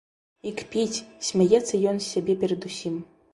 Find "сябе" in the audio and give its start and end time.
2.15-2.37